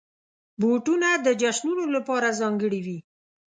[0.61, 2.97] بوټونه د جشنونو لپاره ځانګړي وي.